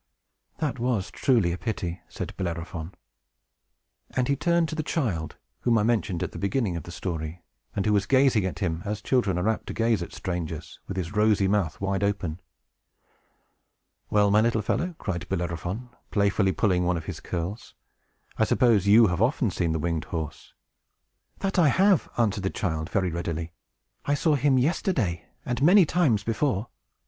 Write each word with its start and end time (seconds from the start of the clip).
"That 0.57 0.79
was 0.79 1.11
truly 1.11 1.51
a 1.51 1.59
pity!" 1.59 2.01
said 2.09 2.35
Bellerophon. 2.35 2.95
And 4.09 4.27
he 4.27 4.35
turned 4.35 4.67
to 4.69 4.75
the 4.75 4.81
child, 4.81 5.35
whom 5.59 5.77
I 5.77 5.83
mentioned 5.83 6.23
at 6.23 6.31
the 6.31 6.39
beginning 6.39 6.75
of 6.75 6.81
the 6.85 6.91
story, 6.91 7.43
and 7.75 7.85
who 7.85 7.93
was 7.93 8.07
gazing 8.07 8.43
at 8.45 8.57
him, 8.57 8.81
as 8.83 9.03
children 9.03 9.37
are 9.37 9.47
apt 9.47 9.67
to 9.67 9.75
gaze 9.75 10.01
at 10.01 10.11
strangers, 10.11 10.79
with 10.87 10.97
his 10.97 11.13
rosy 11.13 11.47
mouth 11.47 11.79
wide 11.79 12.03
open. 12.03 12.39
"Well, 14.09 14.31
my 14.31 14.41
little 14.41 14.63
fellow," 14.63 14.95
cried 14.97 15.29
Bellerophon, 15.29 15.91
playfully 16.09 16.51
pulling 16.51 16.83
one 16.83 16.97
of 16.97 17.05
his 17.05 17.19
curls, 17.19 17.75
"I 18.39 18.45
suppose 18.45 18.87
you 18.87 19.05
have 19.05 19.21
often 19.21 19.51
seen 19.51 19.71
the 19.71 19.77
winged 19.77 20.05
horse." 20.05 20.55
"That 21.41 21.59
I 21.59 21.67
have," 21.67 22.09
answered 22.17 22.41
the 22.41 22.49
child, 22.49 22.89
very 22.89 23.11
readily. 23.11 23.53
"I 24.05 24.15
saw 24.15 24.33
him 24.33 24.57
yesterday, 24.57 25.27
and 25.45 25.61
many 25.61 25.85
times 25.85 26.23
before." 26.23 26.69